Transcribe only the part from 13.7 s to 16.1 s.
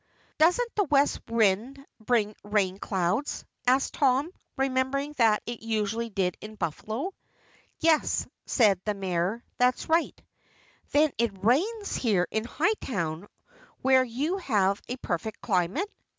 where you have a perfect climate?"